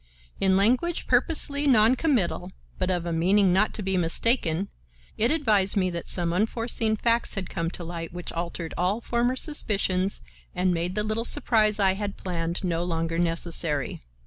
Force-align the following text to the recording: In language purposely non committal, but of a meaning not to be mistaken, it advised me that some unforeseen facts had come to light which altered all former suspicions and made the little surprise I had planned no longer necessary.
In 0.39 0.57
language 0.57 1.05
purposely 1.05 1.67
non 1.67 1.93
committal, 1.95 2.49
but 2.79 2.89
of 2.89 3.05
a 3.05 3.11
meaning 3.11 3.53
not 3.53 3.71
to 3.75 3.83
be 3.83 3.97
mistaken, 3.97 4.67
it 5.15 5.29
advised 5.29 5.77
me 5.77 5.91
that 5.91 6.07
some 6.07 6.33
unforeseen 6.33 6.95
facts 6.95 7.35
had 7.35 7.51
come 7.51 7.69
to 7.69 7.83
light 7.83 8.11
which 8.11 8.33
altered 8.33 8.73
all 8.79 8.99
former 8.99 9.35
suspicions 9.35 10.21
and 10.55 10.73
made 10.73 10.95
the 10.95 11.03
little 11.03 11.23
surprise 11.23 11.77
I 11.79 11.93
had 11.93 12.17
planned 12.17 12.63
no 12.63 12.83
longer 12.83 13.19
necessary. 13.19 13.99